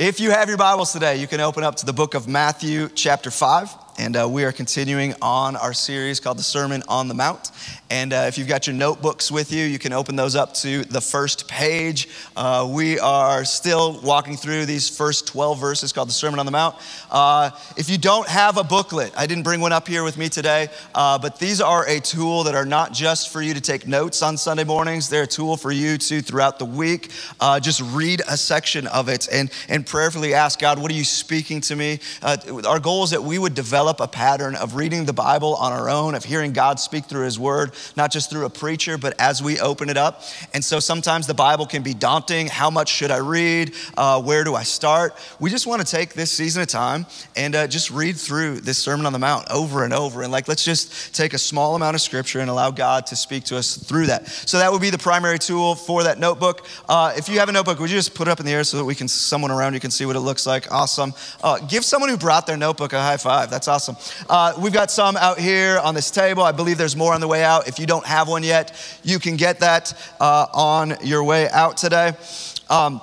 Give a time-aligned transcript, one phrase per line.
[0.00, 2.88] If you have your Bibles today, you can open up to the book of Matthew,
[2.94, 3.68] chapter 5.
[3.98, 7.50] And uh, we are continuing on our series called the Sermon on the Mount.
[7.90, 10.84] And uh, if you've got your notebooks with you, you can open those up to
[10.84, 12.08] the first page.
[12.36, 16.52] Uh, we are still walking through these first 12 verses called the Sermon on the
[16.52, 16.76] Mount.
[17.10, 20.28] Uh, if you don't have a booklet, I didn't bring one up here with me
[20.28, 23.88] today, uh, but these are a tool that are not just for you to take
[23.88, 27.80] notes on Sunday mornings, they're a tool for you to, throughout the week, uh, just
[27.92, 31.74] read a section of it and, and prayerfully ask God, what are you speaking to
[31.74, 31.98] me?
[32.22, 35.90] our goal is that we would develop a pattern of reading the Bible on our
[35.90, 39.42] own, of hearing God speak through His Word, not just through a preacher, but as
[39.42, 40.22] we open it up.
[40.54, 42.46] And so sometimes the Bible can be daunting.
[42.46, 43.74] How much should I read?
[43.96, 45.14] Uh, where do I start?
[45.38, 47.06] We just want to take this season of time
[47.36, 50.22] and uh, just read through this Sermon on the Mount over and over.
[50.22, 53.44] And like, let's just take a small amount of scripture and allow God to speak
[53.44, 54.28] to us through that.
[54.28, 56.66] So that would be the primary tool for that notebook.
[56.88, 58.64] Uh, if you have a notebook, would you just put it up in the air
[58.64, 60.70] so that we can, someone around you can see what it looks like?
[60.72, 61.14] Awesome.
[61.42, 63.50] Uh, give someone who brought their notebook a high five.
[63.50, 63.96] That's awesome.
[64.28, 66.42] Uh, we've got some out here on this table.
[66.42, 67.68] I believe there's more on the way out.
[67.70, 71.76] If you don't have one yet, you can get that uh, on your way out
[71.76, 72.14] today.
[72.68, 73.00] Um,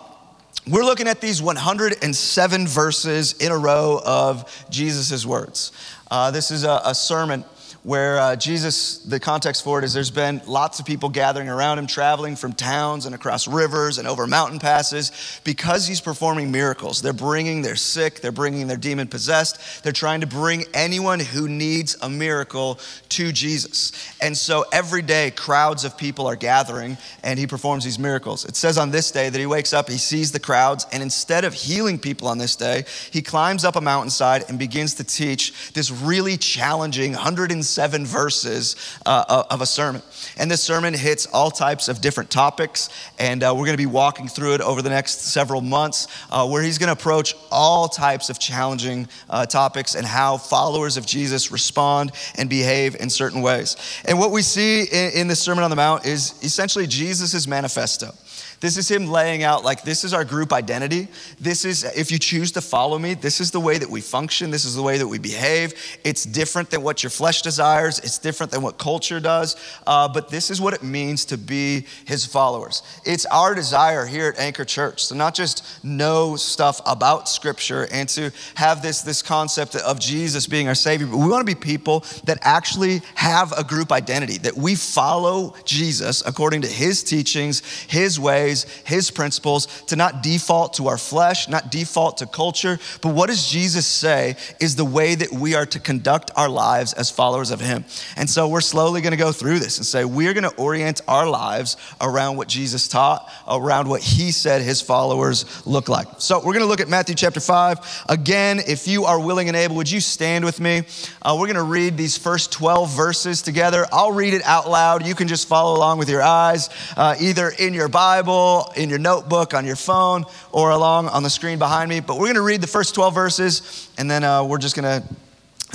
[0.67, 5.71] we're looking at these 107 verses in a row of Jesus' words.
[6.11, 7.45] Uh, this is a, a sermon
[7.87, 11.79] where uh, Jesus, the context for it is there's been lots of people gathering around
[11.79, 17.01] him, traveling from towns and across rivers and over mountain passes because he's performing miracles.
[17.01, 21.47] They're bringing their sick, they're bringing their demon possessed, they're trying to bring anyone who
[21.47, 22.77] needs a miracle
[23.07, 23.93] to Jesus.
[24.21, 28.43] And so every day, crowds of people are gathering and he performs these miracles.
[28.43, 31.45] It says on this day that he wakes up, he sees the crowds, and instead
[31.45, 35.71] of healing people on this day, he climbs up a mountainside and begins to teach
[35.71, 38.75] this really challenging 107 seven verses
[39.05, 40.01] uh, of a sermon.
[40.35, 42.89] And this sermon hits all types of different topics,
[43.19, 46.47] and uh, we're going to be walking through it over the next several months, uh,
[46.47, 51.05] where he's going to approach all types of challenging uh, topics and how followers of
[51.05, 53.77] Jesus respond and behave in certain ways.
[54.05, 58.11] And what we see in, in the Sermon on the Mount is essentially Jesus' manifesto.
[58.59, 61.09] This is him laying out, like, this is our group identity.
[61.39, 64.49] This is, if you choose to follow me, this is the way that we function.
[64.49, 65.75] This is the way that we behave.
[66.03, 69.55] It's different than what your flesh desires, it's different than what culture does.
[69.85, 72.81] Uh, but this is what it means to be his followers.
[73.05, 78.09] It's our desire here at Anchor Church to not just know stuff about Scripture and
[78.09, 81.59] to have this, this concept of Jesus being our Savior, but we want to be
[81.59, 87.61] people that actually have a group identity, that we follow Jesus according to his teachings,
[87.85, 92.79] his ways ways, His principles, to not default to our flesh, not default to culture.
[93.01, 96.93] But what does Jesus say is the way that we are to conduct our lives
[96.93, 97.83] as followers of Him?
[98.15, 101.01] And so we're slowly going to go through this and say, we're going to orient
[101.07, 106.07] our lives around what Jesus taught, around what He said His followers look like.
[106.19, 108.05] So we're going to look at Matthew chapter 5.
[108.09, 110.83] Again, if you are willing and able, would you stand with me?
[111.21, 113.85] Uh, we're going to read these first 12 verses together.
[113.91, 115.05] I'll read it out loud.
[115.05, 118.87] You can just follow along with your eyes, uh, either in your Bible Bible, in
[118.87, 122.01] your notebook, on your phone, or along on the screen behind me.
[122.01, 125.01] But we're going to read the first 12 verses, and then uh, we're just going
[125.01, 125.07] to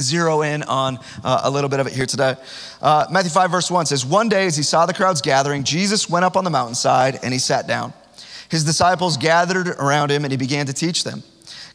[0.01, 2.37] zero in on uh, a little bit of it here today.
[2.81, 6.09] Uh, Matthew 5, verse 1 says, One day as he saw the crowds gathering, Jesus
[6.09, 7.93] went up on the mountainside and he sat down.
[8.49, 11.25] His disciples gathered around him and he began to teach them.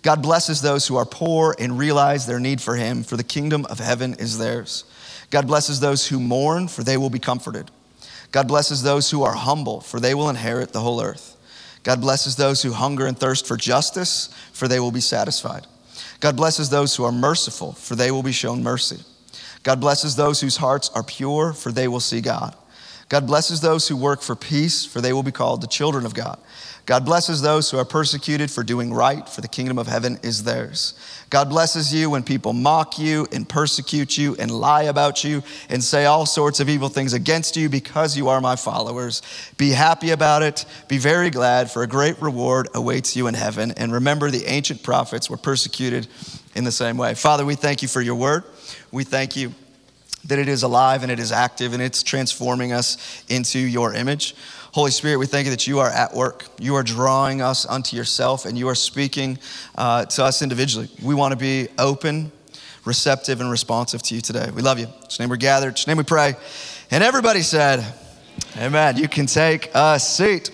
[0.03, 3.65] God blesses those who are poor and realize their need for him, for the kingdom
[3.65, 4.85] of heaven is theirs.
[5.31, 7.69] God blesses those who mourn, for they will be comforted.
[8.31, 11.35] God blesses those who are humble, for they will inherit the whole earth.
[11.83, 15.65] God blesses those who hunger and thirst for justice, for they will be satisfied.
[16.19, 18.99] God blesses those who are merciful, for they will be shown mercy.
[19.63, 22.55] God blesses those whose hearts are pure, for they will see God.
[23.09, 26.13] God blesses those who work for peace, for they will be called the children of
[26.13, 26.39] God.
[26.87, 30.45] God blesses those who are persecuted for doing right, for the kingdom of heaven is
[30.45, 30.93] theirs.
[31.29, 35.83] God blesses you when people mock you and persecute you and lie about you and
[35.83, 39.21] say all sorts of evil things against you because you are my followers.
[39.57, 40.63] Be happy about it.
[40.87, 43.71] Be very glad, for a great reward awaits you in heaven.
[43.71, 46.07] And remember, the ancient prophets were persecuted
[46.56, 47.15] in the same way.
[47.15, 48.45] Father, we thank you for your word.
[48.94, 49.53] We thank you
[50.27, 54.35] that it is alive and it is active and it's transforming us into your image.
[54.73, 56.45] Holy Spirit, we thank you that you are at work.
[56.59, 59.39] You are drawing us unto yourself and you are speaking
[59.75, 60.89] uh, to us individually.
[61.01, 62.31] We want to be open,
[62.85, 64.49] receptive, and responsive to you today.
[64.53, 64.85] We love you.
[64.85, 65.69] In your name we're gathered.
[65.69, 66.35] In your name we pray.
[66.91, 67.85] And everybody said,
[68.57, 68.97] Amen.
[68.97, 70.51] You can take a seat.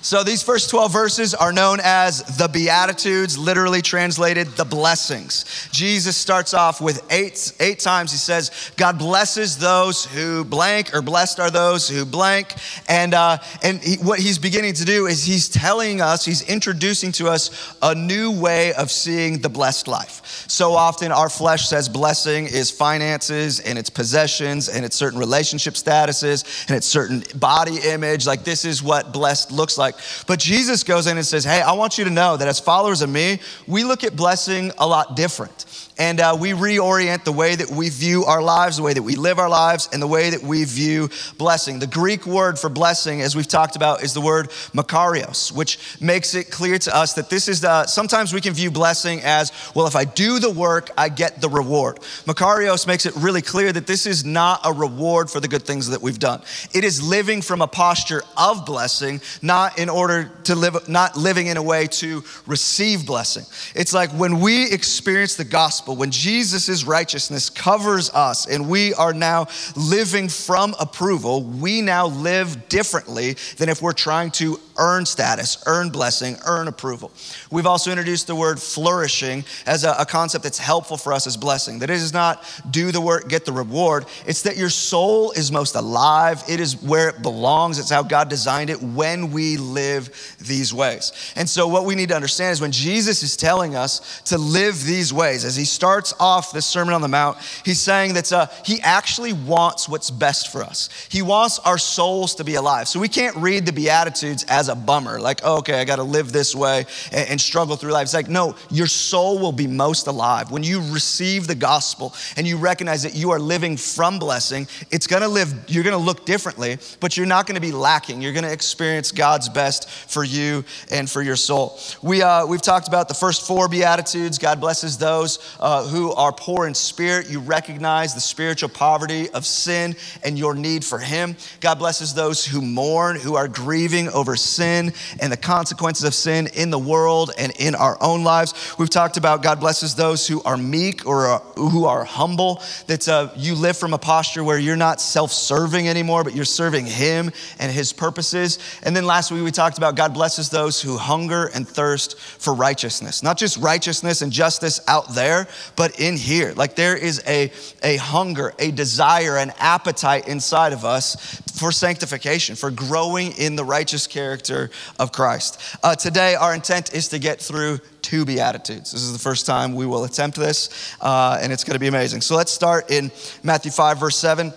[0.00, 5.68] So these first 12 verses are known as the Beatitudes, literally translated the blessings.
[5.72, 11.02] Jesus starts off with eight, eight times he says, God blesses those who blank, or
[11.02, 12.54] blessed are those who blank.
[12.88, 17.10] And, uh, and he, what he's beginning to do is he's telling us, he's introducing
[17.12, 20.46] to us a new way of seeing the blessed life.
[20.48, 25.74] So often our flesh says blessing is finances and it's possessions and it's certain relationship
[25.74, 28.26] statuses and it's certain body image.
[28.26, 29.87] Like this is what blessed looks like.
[30.26, 33.02] But Jesus goes in and says, Hey, I want you to know that as followers
[33.02, 35.64] of me, we look at blessing a lot different
[35.98, 39.16] and uh, we reorient the way that we view our lives, the way that we
[39.16, 41.80] live our lives, and the way that we view blessing.
[41.80, 46.34] The Greek word for blessing, as we've talked about, is the word makarios, which makes
[46.34, 49.88] it clear to us that this is the, sometimes we can view blessing as, well,
[49.88, 51.96] if I do the work, I get the reward.
[52.26, 55.88] Makarios makes it really clear that this is not a reward for the good things
[55.88, 56.42] that we've done.
[56.72, 61.46] It is living from a posture of blessing, not in order to live, not living
[61.46, 63.44] in a way to receive blessing.
[63.76, 69.14] It's like when we experience the gospel, when Jesus' righteousness covers us and we are
[69.14, 69.46] now
[69.76, 75.90] living from approval, we now live differently than if we're trying to earn status, earn
[75.90, 77.12] blessing, earn approval.
[77.50, 81.36] We've also introduced the word flourishing as a, a concept that's helpful for us as
[81.36, 81.78] blessing.
[81.80, 84.06] That it is not do the work, get the reward.
[84.26, 86.42] It's that your soul is most alive.
[86.48, 87.78] It is where it belongs.
[87.78, 91.12] It's how God designed it when we live these ways.
[91.36, 94.84] And so, what we need to understand is when Jesus is telling us to live
[94.84, 98.46] these ways, as he starts off this Sermon on the Mount, he's saying that uh,
[98.64, 100.88] he actually wants what's best for us.
[101.10, 102.88] He wants our souls to be alive.
[102.88, 106.02] So, we can't read the Beatitudes as a bummer, like, oh, okay, I got to
[106.02, 108.04] live this way and, and struggle through life.
[108.04, 110.50] It's like, no, your soul will be most alive.
[110.50, 115.06] When you receive the gospel and you recognize that you are living from blessing, it's
[115.06, 118.22] going to live, you're going to look differently, but you're not going to be lacking.
[118.22, 121.80] You're going to experience God's best for you and for your soul.
[122.00, 124.38] We, uh, we've talked about the first four Beatitudes.
[124.38, 127.28] God blesses those uh, who are poor in spirit.
[127.28, 131.34] You recognize the spiritual poverty of sin and your need for Him.
[131.58, 136.46] God blesses those who mourn, who are grieving over sin and the consequences of sin
[136.54, 138.54] in the world and in our own lives.
[138.78, 143.08] We've talked about God blesses those who are meek or uh, who are humble, that
[143.08, 146.86] uh, you live from a posture where you're not self serving anymore, but you're serving
[146.86, 148.60] Him and His purposes.
[148.84, 152.54] And then last week we talked about God blesses those who hunger and thirst for
[152.54, 155.46] righteousness, not just righteousness and justice out there,
[155.76, 156.52] but in here.
[156.54, 157.52] Like there is a,
[157.82, 163.64] a hunger, a desire, an appetite inside of us for sanctification, for growing in the
[163.64, 165.60] righteous character of Christ.
[165.82, 168.92] Uh, today, our intent is to get through two Beatitudes.
[168.92, 171.88] This is the first time we will attempt this, uh, and it's going to be
[171.88, 172.20] amazing.
[172.20, 173.10] So let's start in
[173.42, 174.52] Matthew 5, verse 7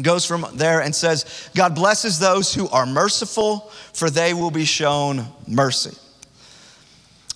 [0.00, 4.64] goes from there and says, God blesses those who are merciful, for they will be
[4.64, 5.96] shown mercy.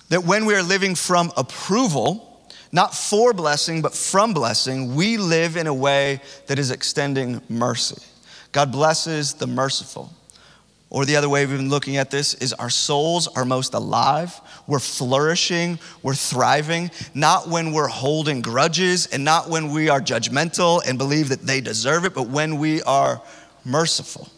[0.09, 2.23] That when we are living from approval,
[2.71, 8.01] not for blessing, but from blessing, we live in a way that is extending mercy.
[8.51, 10.11] God blesses the merciful.
[10.89, 14.39] Or the other way we've been looking at this is our souls are most alive.
[14.67, 20.81] We're flourishing, we're thriving, not when we're holding grudges and not when we are judgmental
[20.87, 23.21] and believe that they deserve it, but when we are
[23.65, 24.29] merciful.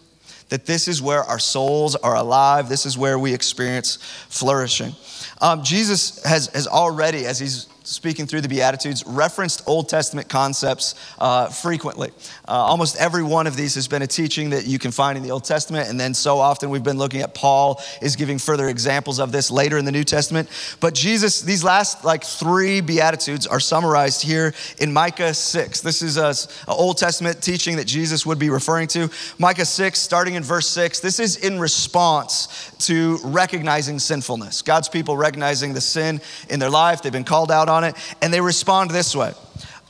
[0.50, 3.98] That this is where our souls are alive, this is where we experience
[4.30, 4.96] flourishing.
[5.42, 10.96] Um, Jesus has, has already, as he's speaking through the Beatitudes, referenced Old Testament concepts
[11.18, 12.12] uh, frequently.
[12.48, 15.24] Uh, almost every one of these has been a teaching that you can find in
[15.24, 18.70] the Old Testament, and then so often we've been looking at Paul is giving further
[18.70, 20.50] examples of this later in the New Testament.
[20.80, 25.82] But Jesus, these last like three Beatitudes are summarized here in Micah 6.
[25.82, 26.34] This is a,
[26.70, 29.10] a Old Testament teaching that Jesus would be referring to.
[29.40, 34.62] Micah 6, starting in verse 6, this is in response to recognizing sinfulness.
[34.62, 37.96] God's people recognizing the sin in their life, they've been called out on on it,
[38.22, 39.34] and they respond this way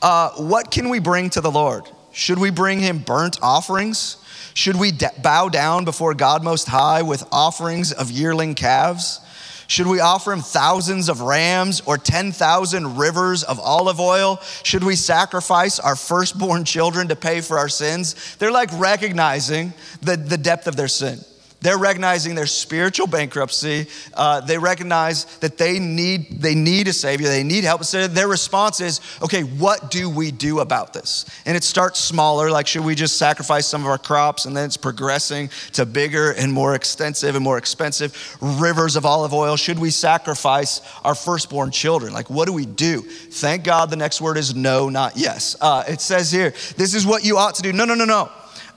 [0.02, 1.84] uh, What can we bring to the Lord?
[2.12, 4.16] Should we bring him burnt offerings?
[4.54, 4.92] Should we
[5.22, 9.20] bow down before God Most High with offerings of yearling calves?
[9.68, 14.40] Should we offer him thousands of rams or 10,000 rivers of olive oil?
[14.64, 18.36] Should we sacrifice our firstborn children to pay for our sins?
[18.36, 21.20] They're like recognizing the, the depth of their sin.
[21.62, 23.86] They're recognizing their spiritual bankruptcy.
[24.14, 27.84] Uh, they recognize that they need, they need a Savior, they need help.
[27.84, 31.26] So their response is, okay, what do we do about this?
[31.44, 34.46] And it starts smaller, like should we just sacrifice some of our crops?
[34.46, 39.34] And then it's progressing to bigger and more extensive and more expensive rivers of olive
[39.34, 39.56] oil.
[39.56, 42.14] Should we sacrifice our firstborn children?
[42.14, 43.02] Like, what do we do?
[43.02, 45.56] Thank God the next word is no, not yes.
[45.60, 47.72] Uh, it says here, this is what you ought to do.
[47.72, 48.30] No, no, no, no.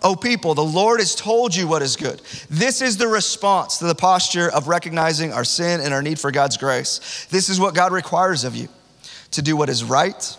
[0.03, 2.21] O people, the Lord has told you what is good.
[2.49, 6.29] This is the response to the posture of recognizing our sin and our need for
[6.29, 7.25] God's grace.
[7.29, 8.67] This is what God requires of you
[9.31, 10.37] to do what is right,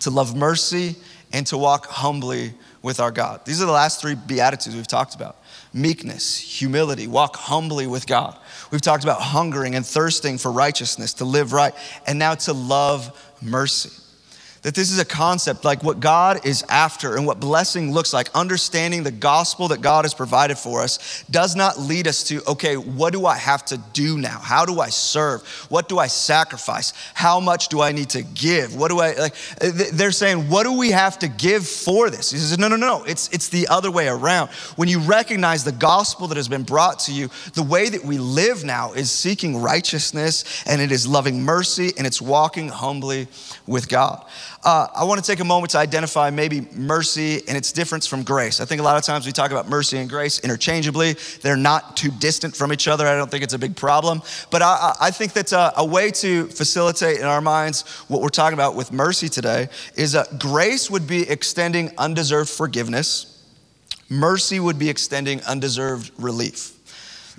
[0.00, 0.96] to love mercy,
[1.32, 3.44] and to walk humbly with our God.
[3.44, 5.36] These are the last three Beatitudes we've talked about
[5.72, 8.36] meekness, humility, walk humbly with God.
[8.72, 11.72] We've talked about hungering and thirsting for righteousness, to live right,
[12.08, 13.92] and now to love mercy
[14.62, 18.28] that this is a concept like what God is after and what blessing looks like.
[18.34, 22.76] Understanding the gospel that God has provided for us does not lead us to, okay,
[22.76, 24.38] what do I have to do now?
[24.38, 25.42] How do I serve?
[25.70, 26.92] What do I sacrifice?
[27.14, 28.76] How much do I need to give?
[28.76, 29.34] What do I, like,
[29.92, 32.30] they're saying, what do we have to give for this?
[32.30, 34.50] He says, no, no, no, it's, it's the other way around.
[34.76, 38.18] When you recognize the gospel that has been brought to you, the way that we
[38.18, 43.26] live now is seeking righteousness and it is loving mercy and it's walking humbly
[43.70, 44.26] with God.
[44.64, 48.24] Uh, I want to take a moment to identify maybe mercy and its difference from
[48.24, 48.60] grace.
[48.60, 51.14] I think a lot of times we talk about mercy and grace interchangeably.
[51.40, 53.06] They're not too distant from each other.
[53.06, 54.22] I don't think it's a big problem.
[54.50, 58.28] But I, I think that a, a, way to facilitate in our minds what we're
[58.28, 63.42] talking about with mercy today is that grace would be extending undeserved forgiveness,
[64.08, 66.79] mercy would be extending undeserved relief.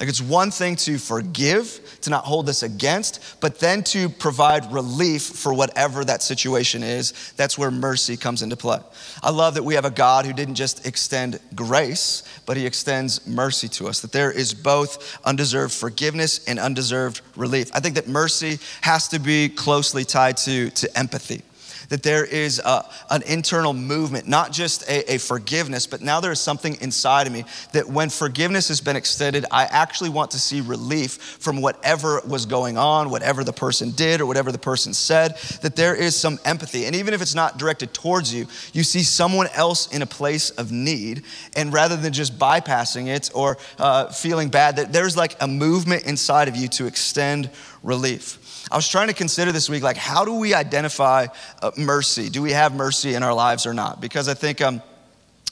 [0.02, 4.72] Like it's one thing to forgive, to not hold this against, but then to provide
[4.74, 7.14] relief for whatever that situation is.
[7.38, 8.80] That's where mercy comes into play.
[9.22, 13.28] I love that we have a God who didn't just extend grace, but he extends
[13.28, 17.70] mercy to us, that there is both undeserved forgiveness and undeserved relief.
[17.72, 21.44] I think that mercy has to be closely tied to, to empathy
[21.92, 26.32] that there is a, an internal movement, not just a, a forgiveness, but now there
[26.32, 27.44] is something inside of me
[27.74, 32.46] that when forgiveness has been extended, I actually want to see relief from whatever was
[32.46, 36.40] going on, whatever the person did or whatever the person said, that there is some
[36.46, 36.86] empathy.
[36.86, 40.50] And even if it's not directed towards you, you see someone else in a place
[40.52, 41.24] of need,
[41.58, 46.06] and rather than just bypassing it or uh, feeling bad, that there's like a movement
[46.06, 47.50] inside of you to extend
[47.84, 48.38] relief.
[48.72, 51.28] I was trying to consider this week, like, how do we identify
[51.62, 52.30] uh, mercy?
[52.30, 54.00] Do we have mercy in our lives or not?
[54.00, 54.82] Because I think um,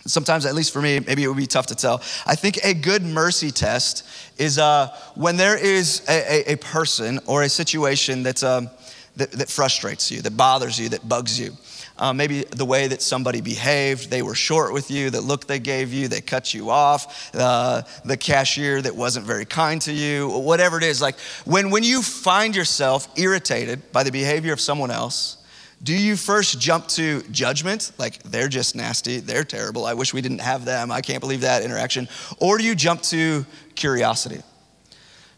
[0.06, 2.02] sometimes, at least for me, maybe it would be tough to tell.
[2.26, 4.08] I think a good mercy test
[4.38, 8.70] is uh, when there is a, a, a, person or a situation that's, um,
[9.18, 11.52] that, that frustrates you, that bothers you, that bugs you
[12.00, 15.60] uh, maybe the way that somebody behaved, they were short with you, the look they
[15.60, 20.29] gave you, they cut you off, uh, the cashier that wasn't very kind to you,
[20.29, 21.01] whatever it is.
[21.01, 25.36] Like when, when you find yourself irritated by the behavior of someone else,
[25.82, 30.22] do you first jump to judgment, like they're just nasty, they're terrible, I wish we
[30.22, 32.08] didn't have them, I can't believe that interaction?
[32.39, 34.41] Or do you jump to curiosity?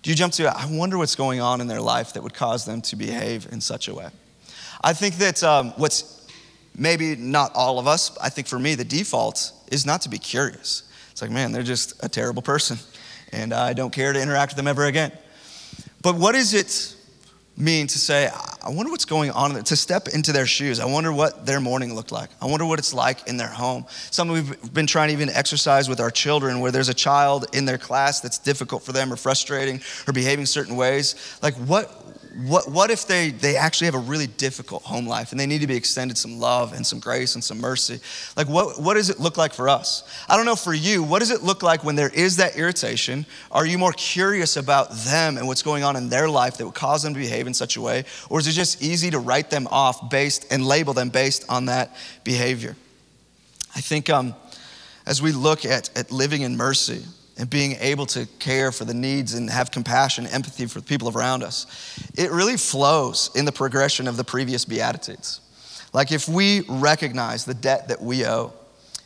[0.02, 2.66] Do you jump to, I wonder what's going on in their life that would cause
[2.66, 4.10] them to behave in such a way?
[4.84, 6.21] I think that um, what's
[6.76, 10.18] maybe not all of us, I think for me, the default is not to be
[10.18, 10.84] curious.
[11.12, 12.78] It's like, man, they're just a terrible person,
[13.32, 15.12] and I don't care to interact with them ever again.
[16.02, 16.96] But what does it
[17.58, 18.28] mean to say,
[18.64, 20.80] I wonder what's going on, to step into their shoes?
[20.80, 22.30] I wonder what their morning looked like.
[22.42, 23.86] I wonder what it's like in their home.
[24.10, 27.66] Something we've been trying to even exercise with our children, where there's a child in
[27.66, 31.38] their class that's difficult for them or frustrating or behaving certain ways.
[31.44, 31.92] Like, what,
[32.36, 35.62] what, what if they, they actually have a really difficult home life and they need
[35.62, 38.00] to be extended some love and some grace and some mercy?
[38.38, 40.04] Like, what, what does it look like for us?
[40.30, 43.26] I don't know for you, what does it look like when there is that irritation?
[43.52, 46.76] Are you more curious about them and what's going on in their life that would
[46.76, 48.06] cause them to behave in such a way?
[48.30, 51.66] Or is it just easy to write them off based and label them based on
[51.66, 52.78] that behavior?
[53.76, 54.36] I think um,
[55.06, 57.04] as we look at, at living in mercy,
[57.42, 61.10] and being able to care for the needs and have compassion, empathy for the people
[61.10, 61.66] around us,
[62.16, 65.42] it really flows in the progression of the previous Beatitudes.
[65.92, 68.54] Like if we recognize the debt that we owe,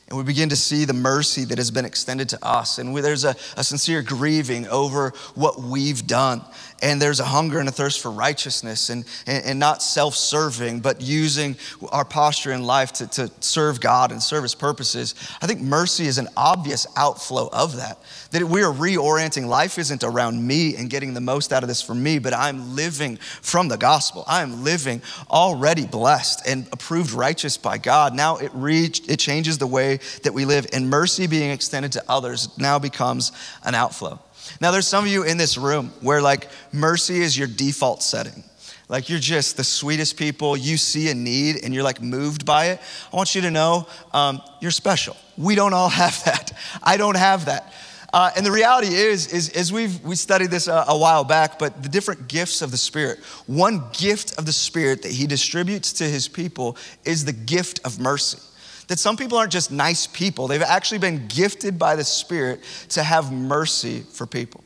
[0.08, 2.78] and we begin to see the mercy that has been extended to us.
[2.78, 6.44] And we, there's a, a, sincere grieving over what we've done.
[6.84, 10.82] And there's a hunger and a thirst for righteousness and, and, and not self serving,
[10.82, 11.56] but using
[11.92, 15.16] our posture in life to, to serve God and serve His purposes.
[15.42, 17.98] I think mercy is an obvious outflow of that.
[18.32, 19.48] That we are reorienting.
[19.48, 22.76] Life isn't around me and getting the most out of this for me, but I'm
[22.76, 24.24] living from the gospel.
[24.28, 28.14] I am living already blessed and approved righteous by God.
[28.14, 32.04] Now it, reached, it changes the way that we live, and mercy being extended to
[32.08, 33.32] others now becomes
[33.64, 34.20] an outflow.
[34.62, 38.44] Now, there's some of you in this room where like mercy is your default setting.
[38.88, 40.56] Like you're just the sweetest people.
[40.56, 42.80] You see a need and you're like moved by it.
[43.12, 45.18] I want you to know um, you're special.
[45.38, 46.54] We don't all have that.
[46.84, 47.74] I don't have that.
[48.14, 51.60] Uh, and the reality is, is, is we've we studied this a, a, while back,
[51.60, 53.20] but the different gifts of the Spirit.
[53.46, 58.00] One gift of the Spirit that He distributes to His people is the gift of
[58.00, 58.40] mercy
[58.88, 63.04] That some people aren't just nice people, they've actually been gifted by the Spirit to
[63.04, 64.65] have mercy for people.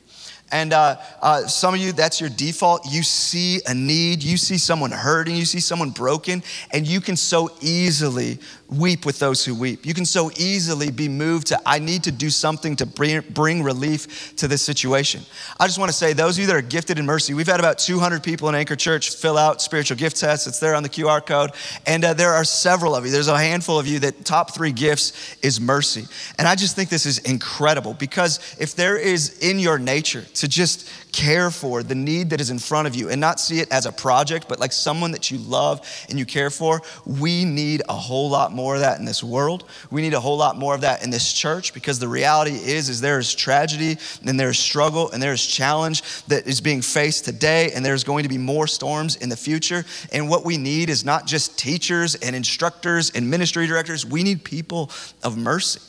[0.52, 2.90] And uh, uh, some of you, that's your default.
[2.90, 7.16] You see a need, you see someone hurting, you see someone broken, and you can
[7.16, 8.40] so easily
[8.70, 9.86] weep with those who weep.
[9.86, 13.64] You can so easily be moved to, I need to do something to bring, bring
[13.64, 15.22] relief to this situation.
[15.60, 17.60] I just want to say, those of you that are gifted in mercy, we've had
[17.60, 20.46] about 200 people in Anchor Church fill out spiritual gift tests.
[20.48, 21.52] It's there on the QR code.
[21.86, 23.12] And uh, there are several of you.
[23.12, 26.06] There's a handful of you that top three gifts is mercy.
[26.38, 30.48] And I just think this is incredible because if there is in your nature to
[30.48, 33.70] just care for the need that is in front of you and not see it
[33.72, 37.82] as a project, but like someone that you love and you care for, we need
[37.90, 39.66] a whole lot more of that in this world.
[39.92, 42.88] We need a whole lot more of that in this church because the reality is,
[42.88, 46.82] is there is tragedy and there is struggle and there is challenge that is being
[46.82, 49.84] faced today and there's going to be more storms in the future.
[50.14, 54.46] And what we need is not just teachers and instructors and ministry directors, we need
[54.46, 54.90] people
[55.22, 55.82] of mercy.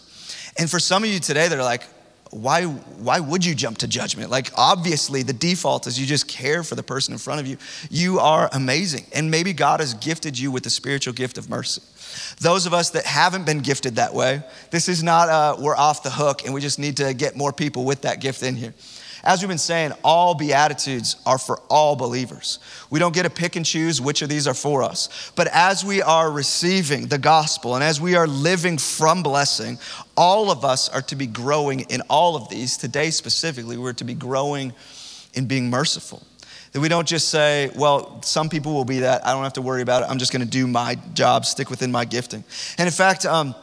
[0.58, 1.84] And for some of you today they're like,
[2.30, 4.30] why, why would you jump to judgment?
[4.30, 7.56] Like, obviously, the default is you just care for the person in front of you.
[7.90, 9.06] You are amazing.
[9.12, 11.82] And maybe God has gifted you with the spiritual gift of mercy.
[12.40, 16.02] Those of us that haven't been gifted that way, this is not uh, we're off
[16.02, 18.74] the hook and we just need to get more people with that gift in here.
[19.22, 22.58] As we've been saying, all Beatitudes are for all believers.
[22.88, 25.30] We don't get to pick and choose which of these are for us.
[25.36, 29.78] But as we are receiving the gospel and as we are living from blessing,
[30.20, 32.76] all of us are to be growing in all of these.
[32.76, 34.74] Today, specifically, we're to be growing
[35.32, 36.22] in being merciful.
[36.72, 39.26] That we don't just say, well, some people will be that.
[39.26, 40.10] I don't have to worry about it.
[40.10, 42.44] I'm just going to do my job, stick within my gifting.
[42.76, 43.54] And in fact, um,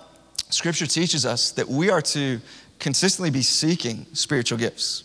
[0.50, 2.42] scripture teaches us that we are to
[2.80, 5.04] consistently be seeking spiritual gifts.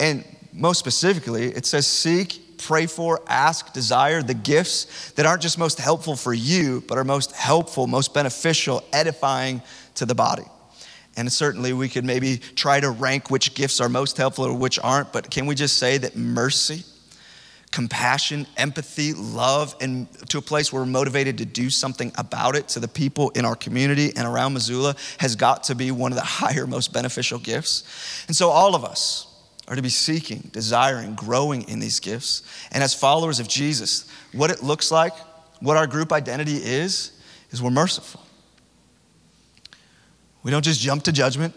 [0.00, 5.58] And most specifically, it says seek, pray for, ask, desire the gifts that aren't just
[5.58, 9.62] most helpful for you, but are most helpful, most beneficial, edifying
[9.94, 10.42] to the body.
[11.16, 14.78] And certainly we could maybe try to rank which gifts are most helpful or which
[14.78, 16.84] aren't, but can we just say that mercy,
[17.70, 22.68] compassion, empathy, love, and to a place where we're motivated to do something about it
[22.68, 26.16] to the people in our community and around Missoula has got to be one of
[26.16, 28.24] the higher, most beneficial gifts.
[28.26, 29.26] And so all of us,
[29.68, 32.42] are to be seeking, desiring, growing in these gifts.
[32.72, 35.14] And as followers of Jesus, what it looks like,
[35.60, 37.12] what our group identity is,
[37.50, 38.20] is we're merciful.
[40.42, 41.54] We don't just jump to judgment.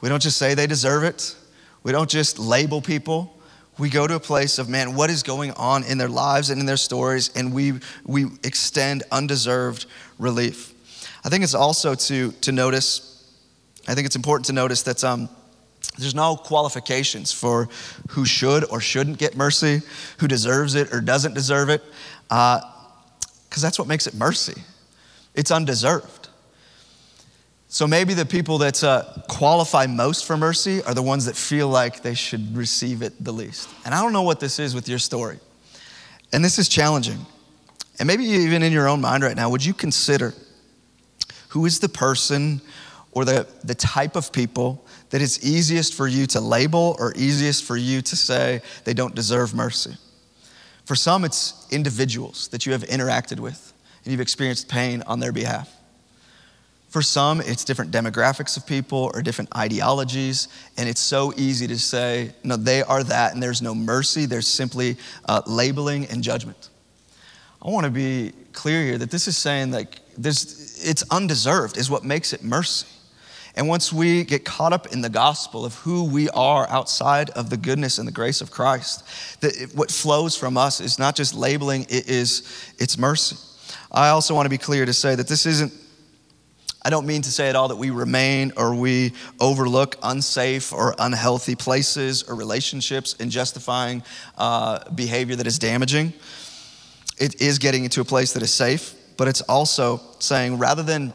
[0.00, 1.34] We don't just say they deserve it.
[1.82, 3.34] We don't just label people.
[3.78, 6.60] We go to a place of, man, what is going on in their lives and
[6.60, 9.86] in their stories, and we, we extend undeserved
[10.18, 10.74] relief.
[11.24, 13.24] I think it's also to, to notice,
[13.86, 15.28] I think it's important to notice that um,
[15.96, 17.68] there's no qualifications for
[18.10, 19.82] who should or shouldn't get mercy,
[20.18, 21.82] who deserves it or doesn't deserve it,
[22.28, 24.60] because uh, that's what makes it mercy.
[25.34, 26.27] It's undeserved.
[27.78, 31.68] So maybe the people that uh, qualify most for mercy are the ones that feel
[31.68, 33.68] like they should receive it the least.
[33.84, 35.38] And I don't know what this is with your story.
[36.32, 37.24] And this is challenging.
[38.00, 40.34] And maybe even in your own mind right now, would you consider
[41.50, 42.60] who is the person
[43.12, 47.62] or the, the type of people that it's easiest for you to label or easiest
[47.62, 49.96] for you to say they don't deserve mercy.
[50.84, 55.30] For some, it's individuals that you have interacted with and you've experienced pain on their
[55.30, 55.77] behalf.
[56.88, 60.48] For some, it's different demographics of people or different ideologies,
[60.78, 64.24] and it's so easy to say, no, they are that, and there's no mercy.
[64.24, 64.96] There's simply
[65.26, 66.70] uh, labeling and judgment.
[67.60, 72.04] I want to be clear here that this is saying like it's undeserved, is what
[72.04, 72.86] makes it mercy.
[73.54, 77.50] And once we get caught up in the gospel of who we are outside of
[77.50, 79.04] the goodness and the grace of Christ,
[79.40, 83.36] that what flows from us is not just labeling, it is it's mercy.
[83.90, 85.72] I also want to be clear to say that this isn't
[86.88, 90.94] I don't mean to say at all that we remain or we overlook unsafe or
[90.98, 94.02] unhealthy places or relationships in justifying
[94.38, 96.14] uh, behavior that is damaging.
[97.18, 101.12] It is getting into a place that is safe, but it's also saying rather than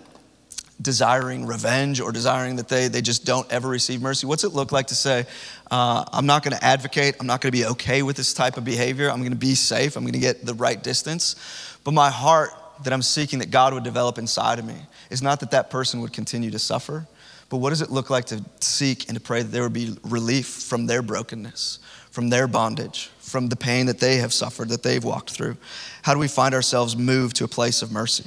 [0.80, 4.28] desiring revenge or desiring that they, they just don't ever receive mercy?
[4.28, 5.26] What's it look like to say,
[5.72, 8.58] uh, I'm not going to advocate, I'm not going to be okay with this type
[8.58, 11.36] of behavior, I'm going to be safe, I'm going to get the right distance,
[11.84, 12.52] but my heart
[12.84, 14.76] that I'm seeking that God would develop inside of me
[15.10, 17.08] is not that that person would continue to suffer,
[17.50, 19.96] but what does it look like to seek and to pray that there would be
[20.04, 21.80] relief from their brokenness,
[22.12, 25.58] from their bondage, from the pain that they have suffered, that they've walked through?
[26.02, 28.26] How do we find ourselves moved to a place of mercy?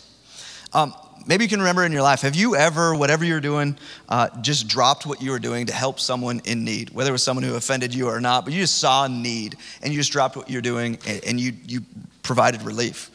[0.72, 0.94] Um,
[1.26, 3.76] maybe you can remember in your life have you ever whatever you're doing
[4.08, 7.22] uh, just dropped what you were doing to help someone in need whether it was
[7.22, 10.12] someone who offended you or not but you just saw a need and you just
[10.12, 11.80] dropped what you're doing and, and you, you
[12.22, 13.10] provided relief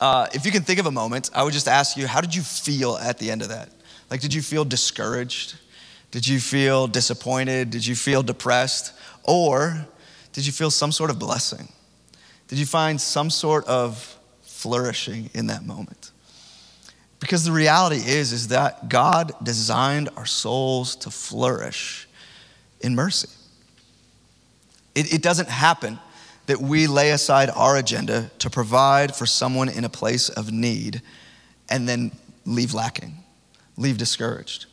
[0.00, 2.34] uh, if you can think of a moment, I would just ask you, how did
[2.34, 3.70] you feel at the end of that?
[4.10, 5.54] Like, did you feel discouraged?
[6.10, 7.70] Did you feel disappointed?
[7.70, 8.92] Did you feel depressed?
[9.22, 9.86] Or
[10.32, 11.68] did you feel some sort of blessing?
[12.48, 16.10] Did you find some sort of flourishing in that moment?
[17.20, 22.06] Because the reality is, is that God designed our souls to flourish
[22.80, 23.30] in mercy.
[24.94, 25.98] It, it doesn't happen
[26.46, 31.02] that we lay aside our agenda to provide for someone in a place of need
[31.68, 32.12] and then
[32.44, 33.16] leave lacking,
[33.76, 34.66] leave discouraged.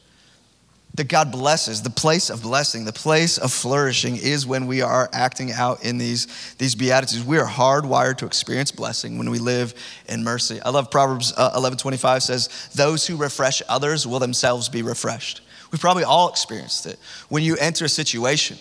[0.95, 5.09] That God blesses, the place of blessing, the place of flourishing is when we are
[5.13, 7.23] acting out in these, these Beatitudes.
[7.23, 9.73] We are hardwired to experience blessing when we live
[10.09, 10.59] in mercy.
[10.61, 15.41] I love Proverbs uh, 11 25 says, Those who refresh others will themselves be refreshed.
[15.71, 16.99] We've probably all experienced it.
[17.29, 18.57] When you enter a situation,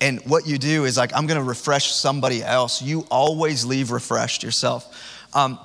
[0.00, 2.80] and what you do is like, I'm gonna refresh somebody else.
[2.82, 5.26] You always leave refreshed yourself.
[5.34, 5.58] Um,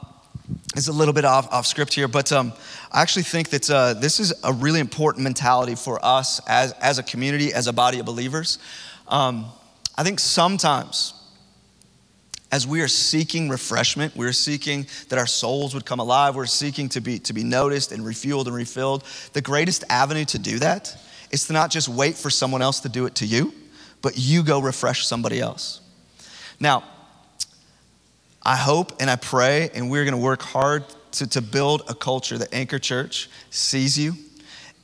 [0.75, 2.53] it's a little bit off, off script here, but um,
[2.91, 6.99] I actually think that uh, this is a really important mentality for us as, as
[6.99, 8.59] a community, as a body of believers.
[9.07, 9.45] Um,
[9.97, 11.13] I think sometimes,
[12.51, 16.89] as we are seeking refreshment, we're seeking that our souls would come alive, we're seeking
[16.89, 19.03] to be, to be noticed and refueled and refilled.
[19.33, 20.95] The greatest avenue to do that
[21.31, 23.53] is to not just wait for someone else to do it to you,
[24.03, 25.81] but you go refresh somebody else.
[26.59, 26.83] Now,
[28.43, 32.37] I hope and I pray, and we're gonna work hard to, to build a culture
[32.37, 34.13] that Anchor Church sees you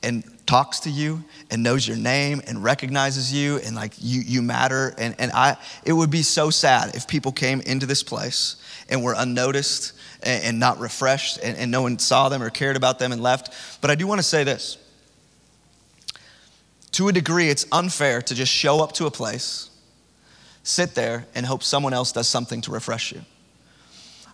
[0.02, 4.40] and talks to you and knows your name and recognizes you and like you, you
[4.40, 4.94] matter.
[4.96, 8.56] And, and I, it would be so sad if people came into this place
[8.88, 12.76] and were unnoticed and, and not refreshed and, and no one saw them or cared
[12.76, 13.52] about them and left.
[13.82, 14.78] But I do wanna say this
[16.92, 19.70] to a degree, it's unfair to just show up to a place,
[20.62, 23.20] sit there, and hope someone else does something to refresh you.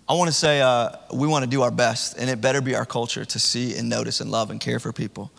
[0.09, 2.75] I want to say uh, we want to do our best, and it better be
[2.75, 5.31] our culture to see and notice and love and care for people.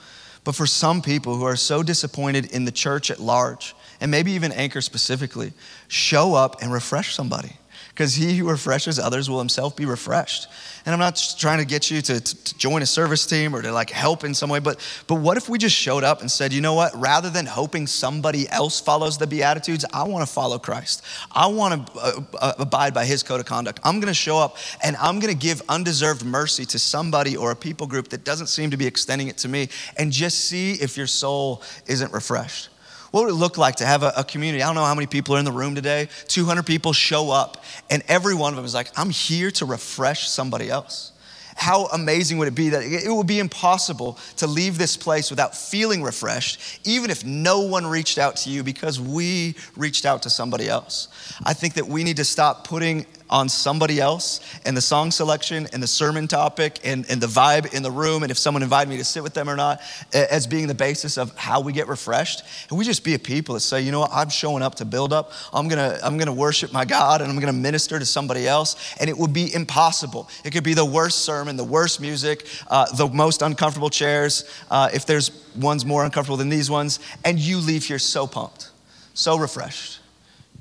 [0.43, 4.31] But for some people who are so disappointed in the church at large, and maybe
[4.33, 5.53] even Anchor specifically,
[5.87, 7.53] show up and refresh somebody
[7.97, 10.47] because he who refreshes others will himself be refreshed.
[10.85, 13.63] And I'm not trying to get you to, to, to, join a service team or
[13.63, 16.29] to like help in some way, but, but what if we just showed up and
[16.29, 20.59] said, you know what, rather than hoping somebody else follows the Beatitudes, I wanna follow
[20.59, 21.03] Christ.
[21.31, 23.79] I wanna uh, uh, abide by his code of conduct.
[23.83, 27.87] I'm gonna show up and I'm gonna give undeserved mercy to somebody or a people
[27.87, 31.07] group that doesn't seem to be extending it to me and just see if your
[31.07, 32.69] soul isn't refreshed.
[33.17, 34.61] What would it look like to have a, a, community?
[34.61, 36.07] I don't know how many people are in the room today.
[36.27, 40.29] 200 people show up, and every one of them is like, I'm here to refresh
[40.29, 41.13] somebody else.
[41.55, 45.57] How amazing would it be that it would be impossible to leave this place without
[45.57, 50.29] feeling refreshed, even if no one reached out to you because we reached out to
[50.29, 51.07] somebody else?
[51.43, 55.67] I think that we need to stop putting on somebody else and the song selection
[55.73, 58.89] and the sermon topic and, and the vibe in the room and if someone invited
[58.89, 59.81] me to sit with them or not
[60.13, 62.43] as being the basis of how we get refreshed.
[62.69, 64.85] And we just be a people that say, you know what, I'm showing up to
[64.85, 65.31] build up.
[65.53, 68.95] I'm gonna, I'm gonna worship my God and I'm gonna minister to somebody else.
[68.99, 70.29] And it would be impossible.
[70.43, 74.89] It could be the worst sermon, the worst music, uh, the most uncomfortable chairs, uh,
[74.93, 78.69] if there's ones more uncomfortable than these ones, and you leave here so pumped,
[79.13, 79.99] so refreshed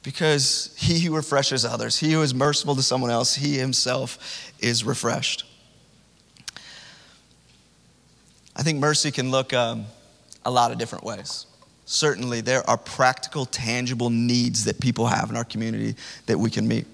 [0.07, 4.85] because he who refreshes others, he who is merciful to someone else, he himself is
[4.85, 5.45] refreshed.
[8.55, 9.87] I think mercy can look um,
[10.45, 11.47] a lot of different ways.
[11.87, 16.69] Certainly, there are practical, tangible needs that people have in our community that we can
[16.69, 16.87] meet.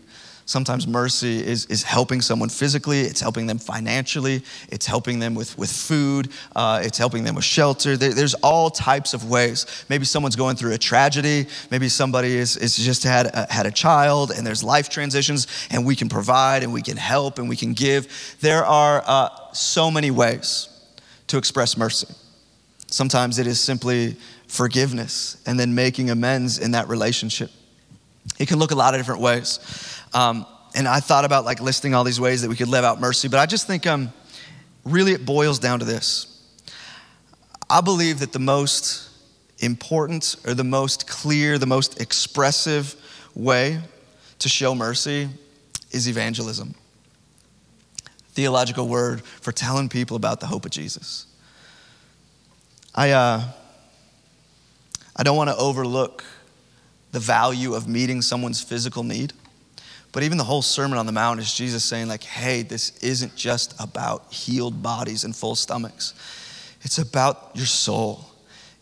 [0.52, 5.56] Sometimes mercy is, is helping someone physically, it's helping them financially, it's helping them with,
[5.56, 7.96] with food, uh, it's helping them with shelter.
[7.96, 9.86] There, there's all types of ways.
[9.88, 13.70] Maybe someone's going through a tragedy, maybe somebody is, is just had a, had a
[13.70, 17.56] child and there's life transitions, and we can provide and we can help and we
[17.56, 18.36] can give.
[18.40, 20.68] There are uh, so many ways
[21.28, 22.08] to express mercy.
[22.88, 24.16] Sometimes it is simply
[24.48, 27.50] forgiveness and then making amends in that relationship.
[28.38, 29.58] It can look a lot of different ways.
[30.14, 33.00] Um, and I thought about like listing all these ways that we could live out
[33.00, 34.12] mercy, but I just think um,
[34.84, 36.28] really it boils down to this.
[37.68, 39.08] I believe that the most
[39.58, 42.94] important or the most clear, the most expressive
[43.34, 43.80] way
[44.40, 45.28] to show mercy
[45.90, 46.74] is evangelism.
[48.32, 51.26] Theological word for telling people about the hope of Jesus.
[52.94, 53.42] I, uh,
[55.14, 56.24] I don't want to overlook
[57.12, 59.32] the value of meeting someone's physical need.
[60.12, 63.34] But even the whole Sermon on the Mount is Jesus saying, like, hey, this isn't
[63.34, 66.12] just about healed bodies and full stomachs.
[66.82, 68.26] It's about your soul.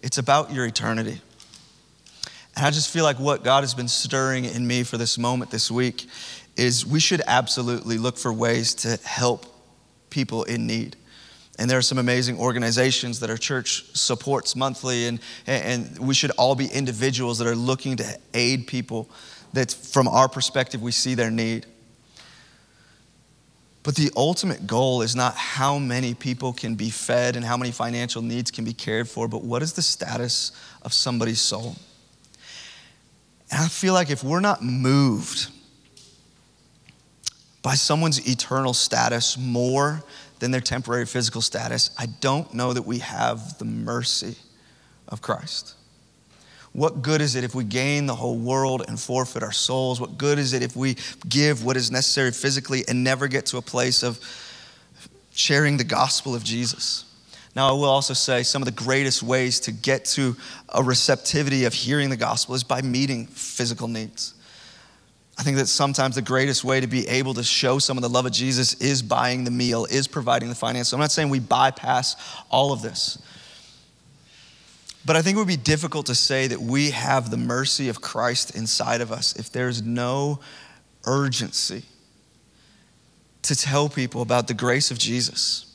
[0.03, 1.21] It's about your eternity.
[2.57, 5.53] And I just feel like what God has been stirring in me for this moment
[5.53, 6.09] this week
[6.57, 9.47] is we should absolutely look for ways to help
[10.11, 10.97] people in need.
[11.59, 16.31] And there are some amazing organizations that our church supports monthly, and, and we should
[16.33, 19.11] all be individuals that are looking to aid people
[19.53, 21.67] that, from our perspective, we see their need.
[23.83, 27.71] But the ultimate goal is not how many people can be fed and how many
[27.71, 31.77] financial needs can be cared for, but what is the status of somebody's soul?
[33.51, 35.49] And I feel like if we're not moved
[37.63, 40.05] by someone's eternal status more
[40.39, 44.37] than their temporary physical status, I don't know that we have the mercy
[45.09, 45.75] of Christ.
[46.73, 50.01] What good is it if we gain the whole world and forfeit our souls?
[50.01, 50.97] What good is it if we
[51.29, 54.21] give what is necessary physically and never get to a place of
[55.33, 57.05] sharing the gospel of Jesus?
[57.57, 60.37] Now, I will also say some of the greatest ways to get to
[60.69, 64.35] a receptivity of hearing the gospel is by meeting physical needs.
[65.37, 68.09] I think that sometimes the greatest way to be able to show some of the
[68.09, 70.89] love of Jesus is buying the meal, is providing the finance.
[70.91, 72.15] So I'm not saying we bypass
[72.51, 73.19] all of this.
[75.05, 78.01] But I think it would be difficult to say that we have the mercy of
[78.01, 80.41] Christ inside of us if there's no
[81.05, 81.85] urgency
[83.43, 85.67] to tell people about the grace of Jesus.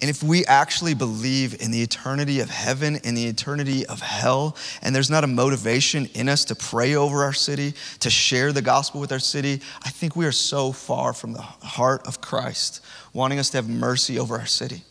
[0.00, 4.56] And if we actually believe in the eternity of heaven and the eternity of hell,
[4.82, 8.60] and there's not a motivation in us to pray over our city, to share the
[8.60, 12.84] gospel with our city, I think we are so far from the heart of Christ,
[13.14, 14.82] wanting us to have mercy over our city.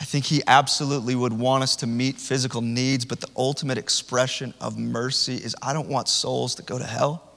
[0.00, 4.52] I think he absolutely would want us to meet physical needs, but the ultimate expression
[4.60, 7.30] of mercy is I don't want souls to go to hell.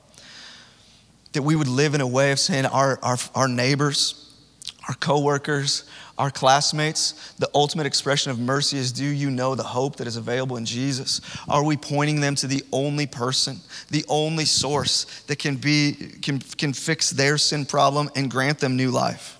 [1.34, 4.34] That we would live in a way of saying our, our, our neighbors,
[4.88, 5.84] our coworkers,
[6.18, 10.18] our classmates, the ultimate expression of mercy is do you know the hope that is
[10.18, 11.22] available in Jesus?
[11.48, 13.58] Are we pointing them to the only person,
[13.92, 15.94] the only source that can, be,
[16.24, 19.38] can, can fix their sin problem and grant them new life?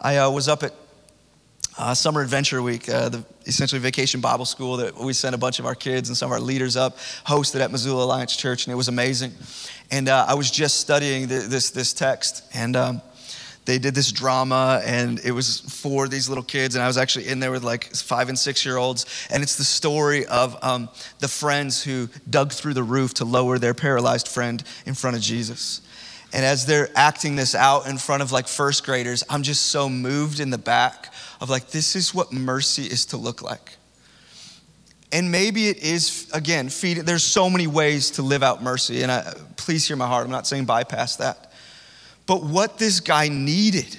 [0.00, 0.72] I uh, was up at
[1.78, 5.60] uh, Summer Adventure Week, uh, the essentially vacation Bible school that we sent a bunch
[5.60, 8.72] of our kids and some of our leaders up, hosted at Missoula Alliance Church, and
[8.72, 9.32] it was amazing.
[9.90, 13.02] And uh, I was just studying this, this text, and um,
[13.64, 17.28] they did this drama, and it was for these little kids, and I was actually
[17.28, 20.88] in there with like five and six year olds, and it's the story of um,
[21.20, 25.22] the friends who dug through the roof to lower their paralyzed friend in front of
[25.22, 25.80] Jesus.
[26.32, 29.88] And as they're acting this out in front of like first graders, I'm just so
[29.88, 33.76] moved in the back of like, this is what mercy is to look like.
[35.10, 39.02] And maybe it is, again, feed, there's so many ways to live out mercy.
[39.02, 40.26] And I, please hear my heart.
[40.26, 41.52] I'm not saying bypass that.
[42.26, 43.96] But what this guy needed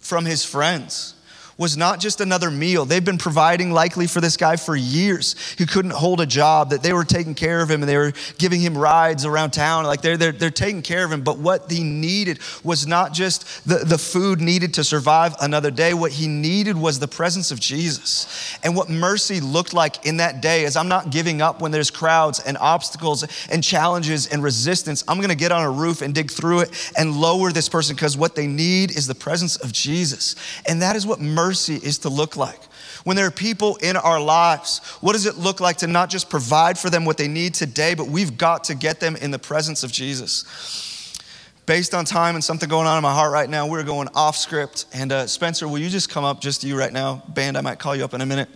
[0.00, 1.14] from his friends
[1.62, 2.84] was not just another meal.
[2.84, 5.36] They've been providing likely for this guy for years.
[5.56, 8.12] He couldn't hold a job, that they were taking care of him and they were
[8.36, 9.84] giving him rides around town.
[9.84, 11.22] Like they're, they're, they're taking care of him.
[11.22, 15.94] But what he needed was not just the, the food needed to survive another day.
[15.94, 18.58] What he needed was the presence of Jesus.
[18.64, 21.92] And what mercy looked like in that day is I'm not giving up when there's
[21.92, 25.04] crowds and obstacles and challenges and resistance.
[25.06, 27.94] I'm going to get on a roof and dig through it and lower this person
[27.94, 30.34] because what they need is the presence of Jesus.
[30.66, 32.58] And that is what mercy mercy is to look like.
[33.04, 36.30] When there are people in our lives, what does it look like to not just
[36.30, 39.38] provide for them what they need today, but we've got to get them in the
[39.38, 40.46] presence of Jesus?
[41.66, 44.34] Based on time and something going on in my heart right now, we're going off
[44.34, 44.86] script.
[44.94, 47.22] And uh, Spencer, will you just come up, just you right now?
[47.28, 48.48] Band, I might call you up in a minute.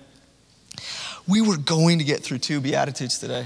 [1.28, 3.44] We were going to get through two Beatitudes today.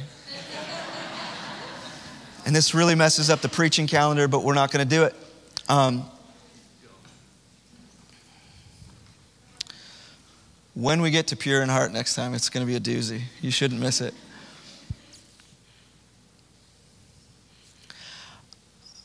[2.47, 5.15] and this really messes up the preaching calendar, but we're not going to do it.
[5.69, 6.09] Um,
[10.75, 13.23] When we get to pure in heart next time, it's going to be a doozy.
[13.41, 14.15] You shouldn't miss it.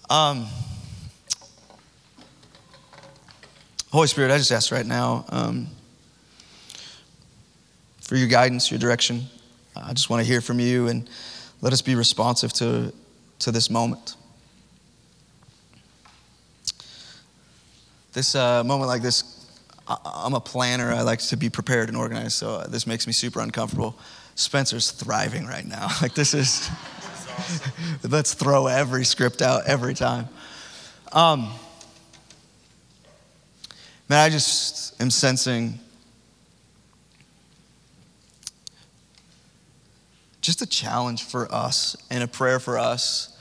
[0.10, 0.46] Um,
[3.92, 5.68] Holy Spirit, I just ask right now um,
[8.02, 9.24] for your guidance, your direction.
[9.76, 11.10] I just want to hear from you and
[11.62, 12.94] let us be responsive to,
[13.40, 14.16] to this moment.
[18.14, 19.35] This uh, moment like this
[19.88, 20.92] I'm a planner.
[20.92, 23.96] I like to be prepared and organized, so this makes me super uncomfortable.
[24.36, 25.90] Spencer's thriving right now.
[26.02, 26.70] Like, this is,
[28.04, 30.28] let's throw every script out every time.
[31.12, 31.52] Um,
[34.10, 35.80] man, I just am sensing
[40.42, 43.36] just a challenge for us and a prayer for us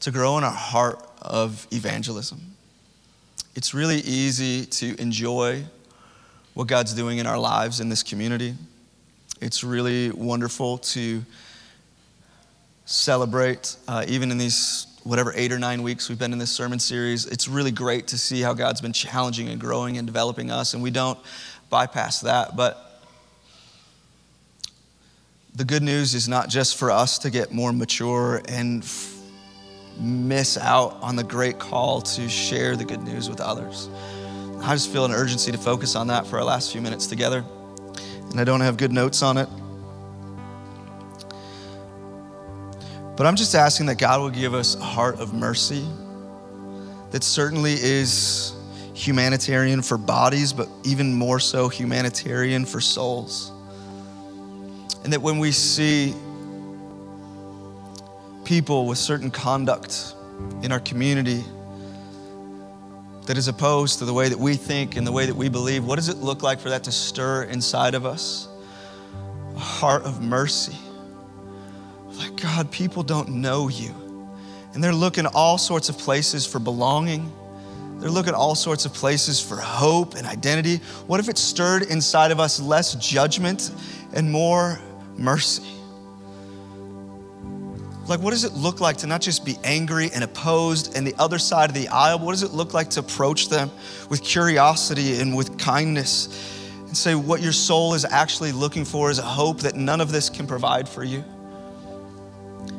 [0.00, 2.40] to grow in our heart of evangelism.
[3.54, 5.64] It's really easy to enjoy
[6.54, 8.54] what God's doing in our lives in this community.
[9.40, 11.24] It's really wonderful to
[12.84, 16.78] celebrate, uh, even in these whatever eight or nine weeks we've been in this sermon
[16.78, 17.26] series.
[17.26, 20.82] It's really great to see how God's been challenging and growing and developing us, and
[20.82, 21.18] we don't
[21.70, 22.54] bypass that.
[22.54, 23.00] But
[25.54, 29.18] the good news is not just for us to get more mature and f-
[29.98, 33.88] miss out on the great call to share the good news with others.
[34.62, 37.44] I just feel an urgency to focus on that for our last few minutes together.
[38.30, 39.48] And I don't have good notes on it.
[43.16, 45.84] But I'm just asking that God will give us a heart of mercy
[47.10, 48.54] that certainly is
[48.94, 53.50] humanitarian for bodies, but even more so humanitarian for souls.
[55.02, 56.14] And that when we see
[58.44, 60.14] people with certain conduct
[60.62, 61.44] in our community
[63.26, 65.84] that is opposed to the way that we think and the way that we believe,
[65.84, 68.48] what does it look like for that to stir inside of us?
[69.54, 70.76] A heart of mercy
[72.22, 73.94] like, God, people don't know you.
[74.74, 77.30] And they're looking all sorts of places for belonging.
[77.98, 80.78] They're looking all sorts of places for hope and identity.
[81.06, 83.70] What if it stirred inside of us less judgment
[84.14, 84.78] and more
[85.16, 85.62] mercy?
[88.06, 91.14] Like, what does it look like to not just be angry and opposed and the
[91.18, 93.70] other side of the aisle, what does it look like to approach them
[94.10, 96.28] with curiosity and with kindness
[96.86, 100.10] and say, what your soul is actually looking for is a hope that none of
[100.10, 101.24] this can provide for you?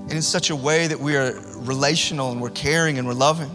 [0.04, 3.50] and in such a way that we are relational and we're caring and we're loving.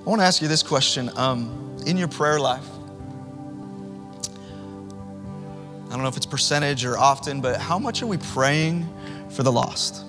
[0.00, 2.66] I want to ask you this question um, in your prayer life.
[5.94, 8.84] I don't know if it's percentage or often, but how much are we praying
[9.30, 10.04] for the lost?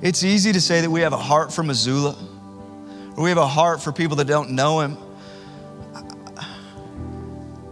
[0.00, 2.16] It's easy to say that we have a heart for Missoula,
[3.14, 4.96] or we have a heart for people that don't know Him.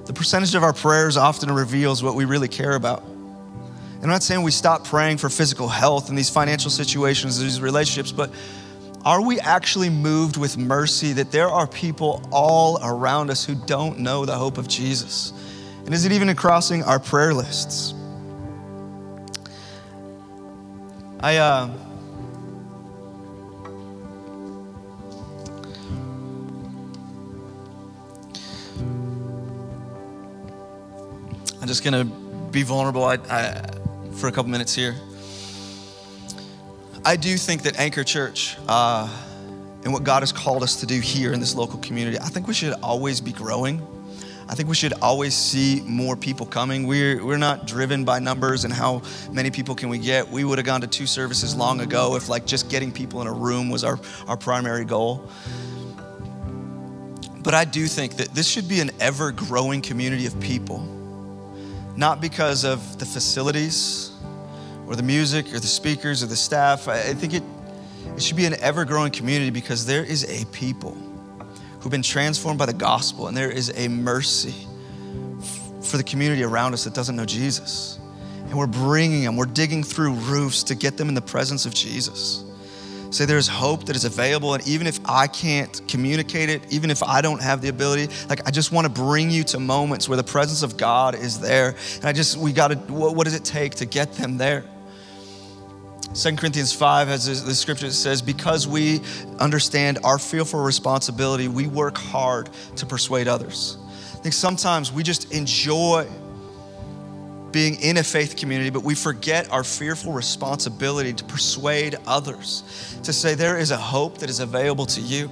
[0.04, 3.02] The percentage of our prayers often reveals what we really care about.
[3.02, 7.58] And I'm not saying we stop praying for physical health and these financial situations, these
[7.58, 8.30] relationships, but
[9.06, 13.98] are we actually moved with mercy that there are people all around us who don't
[14.00, 15.32] know the hope of Jesus?
[15.84, 17.94] And is it even crossing our prayer lists?
[21.20, 21.68] I, uh,
[31.60, 33.04] I'm just gonna be vulnerable.
[33.04, 33.62] I, I
[34.14, 34.96] for a couple minutes here.
[37.04, 39.08] I do think that Anchor Church uh,
[39.84, 42.46] and what God has called us to do here in this local community, I think
[42.46, 43.86] we should always be growing.
[44.50, 46.84] I think we should always see more people coming.
[46.84, 50.28] We're, we're not driven by numbers and how many people can we get.
[50.28, 53.28] We would have gone to two services long ago if like just getting people in
[53.28, 55.30] a room was our, our primary goal.
[57.44, 60.80] But I do think that this should be an ever growing community of people,
[61.96, 64.10] not because of the facilities,
[64.88, 66.88] or the music or the speakers or the staff.
[66.88, 67.44] I think it,
[68.16, 70.96] it should be an ever growing community because there is a people
[71.80, 74.54] who've been transformed by the gospel and there is a mercy
[75.82, 77.98] for the community around us that doesn't know Jesus.
[78.50, 81.74] And we're bringing them, we're digging through roofs to get them in the presence of
[81.74, 82.44] Jesus.
[83.10, 87.02] Say there's hope that is available, and even if I can't communicate it, even if
[87.02, 90.16] I don't have the ability, like I just want to bring you to moments where
[90.16, 91.74] the presence of God is there.
[91.96, 94.64] And I just, we got to, what, what does it take to get them there?
[96.12, 99.00] 2 Corinthians 5 has the scripture that says, Because we
[99.38, 103.78] understand our fearful responsibility, we work hard to persuade others.
[104.14, 106.08] I think sometimes we just enjoy
[107.52, 113.12] being in a faith community, but we forget our fearful responsibility to persuade others, to
[113.12, 115.30] say there is a hope that is available to you.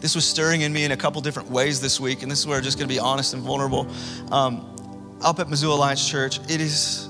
[0.00, 2.46] This was stirring in me in a couple different ways this week, and this is
[2.46, 3.86] where I'm just gonna be honest and vulnerable.
[4.32, 4.74] Um,
[5.22, 7.07] up at Missoula Alliance Church, it is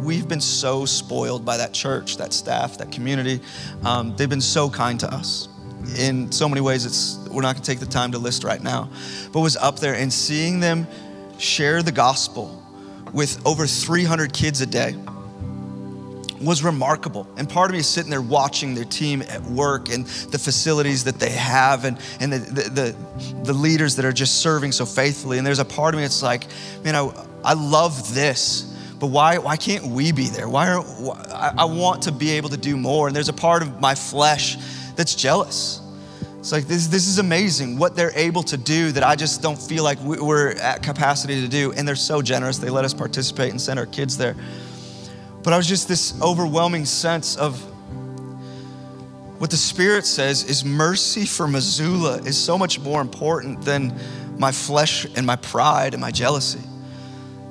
[0.00, 3.40] We've been so spoiled by that church, that staff, that community.
[3.84, 5.48] Um, they've been so kind to us.
[5.98, 8.62] In so many ways, it's we're not going to take the time to list right
[8.62, 8.90] now,
[9.32, 10.86] but was up there and seeing them
[11.38, 12.62] share the gospel
[13.12, 14.96] with over 300 kids a day
[16.40, 17.26] was remarkable.
[17.36, 21.04] And part of me is sitting there watching their team at work and the facilities
[21.04, 22.96] that they have and, and the, the, the,
[23.44, 25.38] the leaders that are just serving so faithfully.
[25.38, 26.46] And there's a part of me that's like,
[26.84, 27.10] man, I,
[27.44, 30.48] I love this but why, why can't we be there?
[30.48, 33.08] Why are, why, I want to be able to do more.
[33.08, 34.56] And there's a part of my flesh
[34.94, 35.80] that's jealous.
[36.38, 39.60] It's like, this, this is amazing what they're able to do that I just don't
[39.60, 41.72] feel like we're at capacity to do.
[41.72, 42.58] And they're so generous.
[42.58, 44.34] They let us participate and send our kids there.
[45.42, 47.60] But I was just this overwhelming sense of
[49.38, 53.94] what the Spirit says is mercy for Missoula is so much more important than
[54.38, 56.60] my flesh and my pride and my jealousy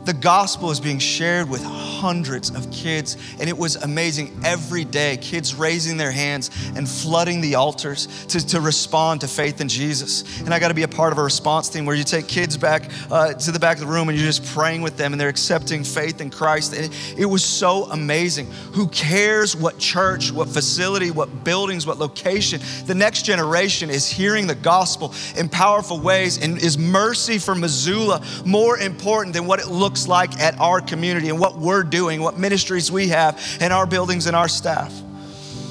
[0.05, 5.17] the gospel is being shared with hundreds of kids, and it was amazing every day.
[5.17, 10.41] Kids raising their hands and flooding the altars to, to respond to faith in Jesus.
[10.41, 12.57] And I got to be a part of a response team where you take kids
[12.57, 15.19] back uh, to the back of the room and you're just praying with them and
[15.19, 16.73] they're accepting faith in Christ.
[16.73, 18.51] And it, it was so amazing.
[18.73, 22.61] Who cares what church, what facility, what buildings, what location?
[22.85, 28.23] The next generation is hearing the gospel in powerful ways, and is mercy for Missoula
[28.45, 32.19] more important than what it looks looks like at our community and what we're doing,
[32.21, 34.91] what ministries we have and our buildings and our staff.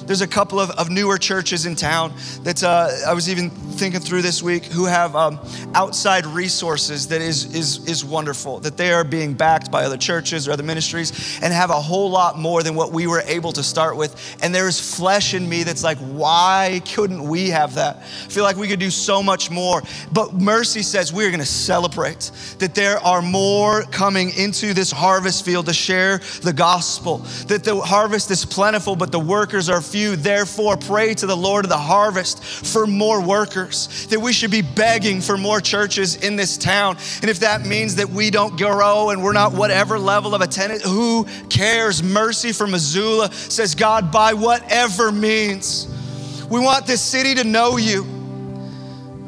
[0.06, 4.00] There's a couple of, of newer churches in town that uh, I was even thinking
[4.00, 5.38] through this week who have um,
[5.74, 10.46] outside resources that is, is, is wonderful, that they are being backed by other churches
[10.46, 13.62] or other ministries and have a whole lot more than what we were able to
[13.62, 14.36] start with.
[14.42, 17.96] And there is flesh in me that's like, why couldn't we have that?
[17.96, 19.82] I feel like we could do so much more.
[20.12, 25.44] But mercy says we're going to celebrate that there are more coming into this harvest
[25.44, 30.16] field to share the gospel, that the harvest is plentiful, but the workers are few.
[30.16, 34.60] Therefore, pray to the Lord of the harvest for more workers, that we should be
[34.60, 36.96] begging for more churches in this town.
[37.22, 40.82] And if that means that we don't grow and we're not whatever level of attendance,
[40.82, 42.02] who cares?
[42.02, 45.86] Mercy for Missoula says, God, by whatever means,
[46.50, 48.23] we want this city to know you.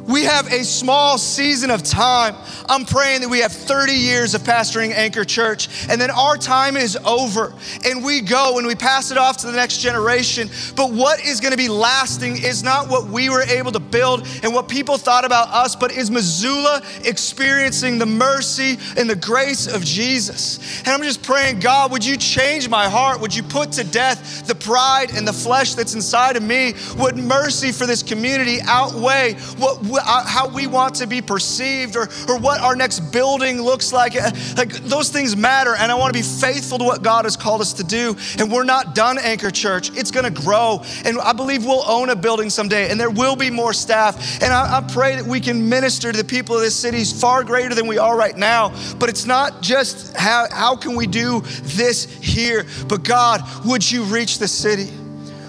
[0.06, 2.36] We have a small season of time.
[2.68, 6.76] I'm praying that we have 30 years of pastoring Anchor Church, and then our time
[6.76, 7.52] is over,
[7.84, 10.48] and we go and we pass it off to the next generation.
[10.76, 14.26] But what is going to be lasting is not what we were able to build
[14.42, 19.66] and what people thought about us, but is Missoula experiencing the mercy and the grace
[19.66, 20.80] of Jesus.
[20.80, 23.20] And I'm just praying, God, would you change my heart?
[23.20, 26.74] Would you put to death the pride and the flesh that's inside of me?
[26.98, 32.38] Would mercy for this community outweigh what how we want to be perceived or, or
[32.38, 34.16] what our next building looks like.
[34.16, 35.74] Uh, like those things matter.
[35.76, 38.16] And I want to be faithful to what God has called us to do.
[38.38, 39.90] And we're not done, Anchor Church.
[39.96, 40.82] It's going to grow.
[41.04, 44.42] And I believe we'll own a building someday and there will be more staff.
[44.42, 47.44] And I, I pray that we can minister to the people of this city far
[47.44, 48.74] greater than we are right now.
[48.98, 54.04] But it's not just how, how can we do this here, but God, would you
[54.04, 54.92] reach the city?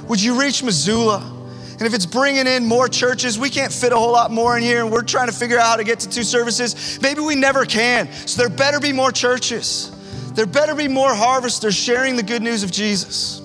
[0.08, 1.37] Would you reach Missoula?
[1.80, 4.64] And if it's bringing in more churches, we can't fit a whole lot more in
[4.64, 7.00] here, and we're trying to figure out how to get to two services.
[7.02, 8.12] Maybe we never can.
[8.12, 9.92] So there better be more churches.
[10.34, 13.42] There better be more harvesters sharing the good news of Jesus.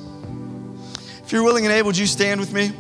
[1.25, 2.73] If you're willing and able, would you stand with me?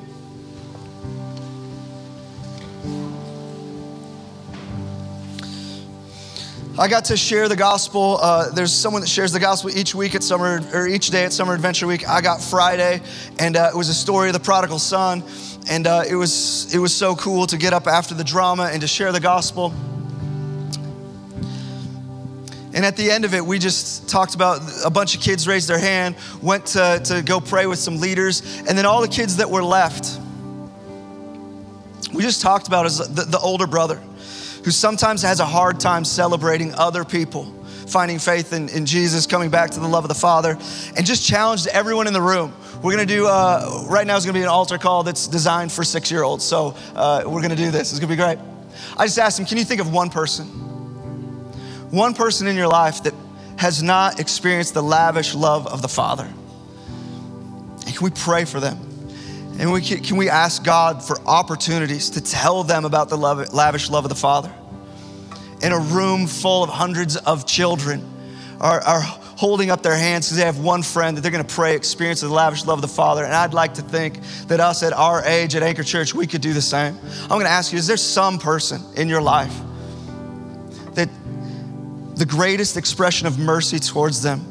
[6.78, 8.16] I got to share the gospel.
[8.18, 11.32] Uh, there's someone that shares the gospel each week at summer or each day at
[11.34, 12.08] Summer Adventure Week.
[12.08, 13.02] I got Friday,
[13.38, 15.22] and uh, it was a story of the prodigal son,
[15.68, 18.80] and uh, it was it was so cool to get up after the drama and
[18.80, 19.74] to share the gospel.
[22.72, 25.68] And at the end of it, we just talked about a bunch of kids raised
[25.68, 29.36] their hand, went to, to go pray with some leaders, and then all the kids
[29.36, 30.18] that were left,
[32.14, 34.00] we just talked about as the, the older brother
[34.64, 37.52] who sometimes has a hard time celebrating other people
[37.92, 40.56] finding faith in, in Jesus, coming back to the love of the Father,
[40.96, 42.52] and just challenged everyone in the room.
[42.82, 45.84] We're gonna do, uh, right now is gonna be an altar call that's designed for
[45.84, 46.44] six year olds.
[46.44, 47.92] So uh, we're gonna do this.
[47.92, 48.38] It's gonna be great.
[48.96, 50.46] I just asked him, can you think of one person?
[51.90, 53.14] One person in your life that
[53.56, 56.24] has not experienced the lavish love of the Father.
[56.24, 58.91] And can we pray for them?
[59.58, 63.52] And we can, can we ask God for opportunities to tell them about the love,
[63.52, 64.52] lavish love of the Father?
[65.62, 68.04] In a room full of hundreds of children
[68.60, 71.54] are, are holding up their hands because they have one friend that they're going to
[71.54, 73.24] pray, experience the lavish love of the Father.
[73.24, 76.40] And I'd like to think that us at our age at Anchor Church, we could
[76.40, 76.96] do the same.
[77.22, 79.54] I'm going to ask you is there some person in your life
[80.94, 81.08] that
[82.14, 84.46] the greatest expression of mercy towards them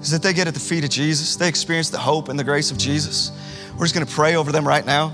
[0.00, 1.36] is that they get at the feet of Jesus?
[1.36, 3.30] They experience the hope and the grace of Jesus.
[3.82, 5.08] We're just going to pray over them right now.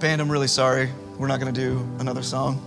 [0.00, 0.88] Band, I'm really sorry.
[1.18, 2.58] We're not going to do another song.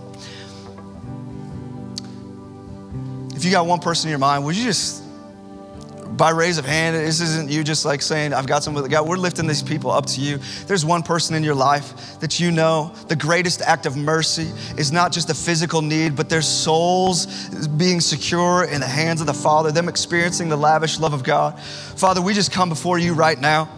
[3.34, 5.02] If you got one person in your mind, would you just,
[6.16, 9.08] by raise of hand, this isn't you just like saying, I've got something with God.
[9.08, 10.38] We're lifting these people up to you.
[10.68, 14.92] There's one person in your life that you know the greatest act of mercy is
[14.92, 17.26] not just a physical need, but their souls
[17.66, 21.58] being secure in the hands of the Father, them experiencing the lavish love of God.
[21.58, 23.68] Father, we just come before you right now.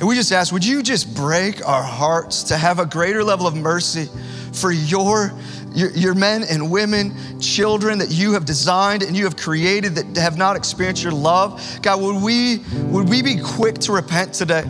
[0.00, 3.46] And we just ask, would you just break our hearts to have a greater level
[3.46, 4.08] of mercy
[4.52, 5.32] for your,
[5.72, 10.20] your, your, men and women, children that you have designed and you have created that
[10.20, 11.78] have not experienced your love?
[11.82, 12.58] God, would we,
[12.90, 14.64] would we be quick to repent today?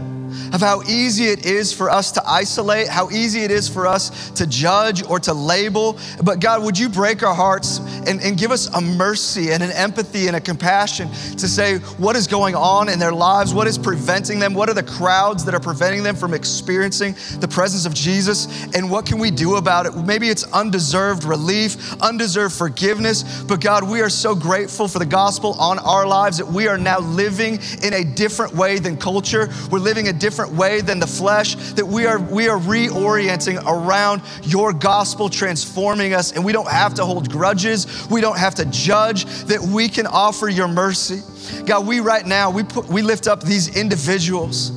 [0.53, 4.31] Of how easy it is for us to isolate, how easy it is for us
[4.31, 5.99] to judge or to label.
[6.23, 9.71] But God, would you break our hearts and, and give us a mercy and an
[9.73, 13.79] empathy and a compassion to say what is going on in their lives, what is
[13.79, 17.95] preventing them, what are the crowds that are preventing them from experiencing the presence of
[17.95, 19.95] Jesus, and what can we do about it?
[19.97, 25.55] Maybe it's undeserved relief, undeserved forgiveness, but God, we are so grateful for the gospel
[25.55, 29.49] on our lives that we are now living in a different way than culture.
[29.71, 34.23] We're living a different way than the flesh, that we are, we are reorienting around
[34.43, 38.65] your gospel transforming us, and we don't have to hold grudges, we don't have to
[38.65, 41.21] judge, that we can offer your mercy.
[41.67, 44.71] God, we right now, we, put, we lift up these individuals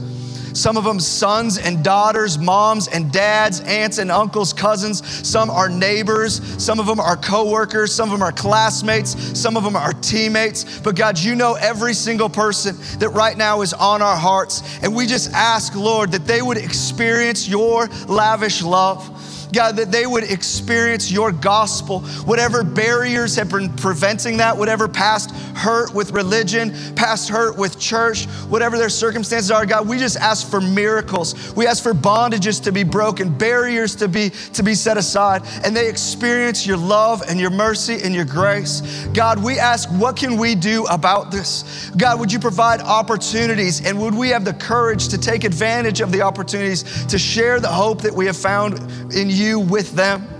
[0.58, 5.05] some of them sons and daughters, moms and dads, aunts and uncles, cousins.
[5.28, 6.41] Some are neighbors.
[6.62, 7.93] Some of them are coworkers.
[7.93, 9.39] Some of them are classmates.
[9.39, 10.80] Some of them are teammates.
[10.80, 14.64] But God, you know every single person that right now is on our hearts.
[14.82, 19.14] And we just ask, Lord, that they would experience your lavish love.
[19.54, 22.02] God, that they would experience your gospel.
[22.26, 28.26] Whatever barriers have been preventing that, whatever past hurt with religion, past hurt with church,
[28.50, 31.56] whatever their circumstances are, God, we just ask for miracles.
[31.56, 35.76] We ask for bondages to be broken, barriers to be, to be set aside, and
[35.76, 38.82] they experience your love and your mercy and your grace.
[39.14, 41.89] God, we ask, what can we do about this?
[41.98, 46.12] God, would you provide opportunities and would we have the courage to take advantage of
[46.12, 48.76] the opportunities to share the hope that we have found
[49.14, 50.36] in you with them?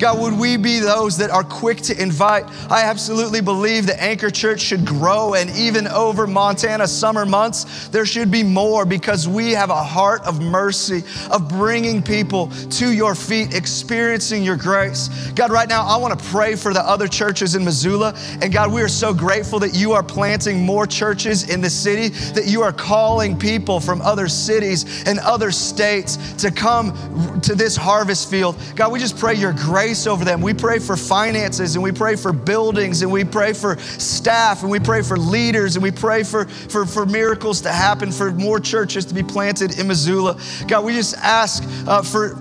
[0.00, 2.44] God, would we be those that are quick to invite?
[2.70, 8.06] I absolutely believe that Anchor Church should grow, and even over Montana summer months, there
[8.06, 13.14] should be more because we have a heart of mercy, of bringing people to your
[13.14, 15.08] feet, experiencing your grace.
[15.34, 18.14] God, right now, I want to pray for the other churches in Missoula.
[18.40, 22.08] And God, we are so grateful that you are planting more churches in the city,
[22.32, 27.76] that you are calling people from other cities and other states to come to this
[27.76, 28.56] harvest field.
[28.76, 30.40] God, we just pray your grace grace over them.
[30.40, 34.70] We pray for finances and we pray for buildings and we pray for staff and
[34.70, 38.60] we pray for leaders and we pray for, for, for miracles to happen, for more
[38.60, 40.38] churches to be planted in Missoula.
[40.68, 42.36] God, we just ask uh, for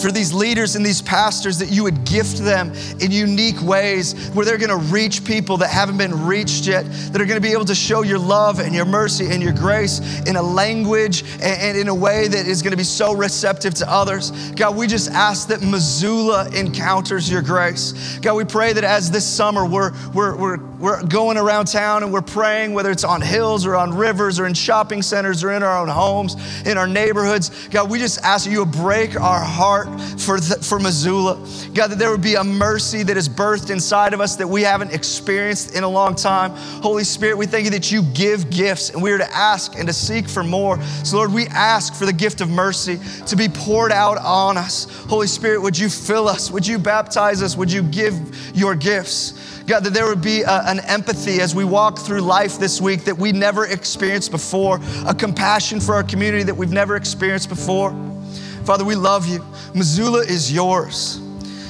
[0.00, 4.44] for these leaders and these pastors that you would gift them in unique ways where
[4.44, 7.52] they're going to reach people that haven't been reached yet, that are going to be
[7.52, 11.76] able to show your love and your mercy and your grace in a language and,
[11.76, 14.30] in a way that is going to be so receptive to others.
[14.52, 18.18] God, we just ask that Missoula encounters your grace.
[18.20, 22.12] God, we pray that as this summer we're, we're, we're, we're going around town and
[22.12, 25.62] we're praying, whether it's on hills or on rivers or in shopping centers or in
[25.62, 29.88] our own homes, in our neighborhoods, God, we just ask you to break our heart
[30.20, 31.34] for, the, for Missoula.
[31.74, 34.62] God, that there would be a mercy that is birthed inside of us that we
[34.62, 36.52] haven't experienced in a long time.
[36.82, 39.88] Holy Spirit, we thank you that you give gifts and we are to ask and
[39.88, 40.80] to seek for more.
[41.02, 44.84] So, Lord, we ask for the gift of mercy to be poured out on us.
[45.08, 46.52] Holy Spirit, would you fill us?
[46.52, 47.56] Would you baptize us?
[47.56, 48.14] Would you give
[48.54, 49.57] your gifts?
[49.68, 53.04] God, that there would be a, an empathy as we walk through life this week
[53.04, 57.90] that we never experienced before, a compassion for our community that we've never experienced before.
[58.64, 59.44] Father, we love you.
[59.74, 61.20] Missoula is yours.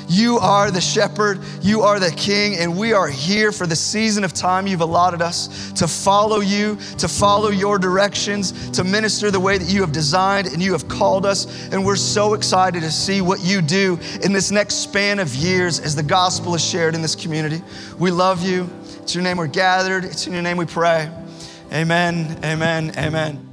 [0.09, 4.25] You are the shepherd, you are the king, and we are here for the season
[4.25, 9.41] of time you've allotted us to follow you, to follow your directions, to minister the
[9.41, 11.69] way that you have designed and you have called us.
[11.73, 15.79] And we're so excited to see what you do in this next span of years
[15.79, 17.63] as the gospel is shared in this community.
[17.99, 18.71] We love you.
[19.03, 21.11] It's your name we're gathered, it's in your name we pray.
[21.73, 23.48] Amen, amen, amen.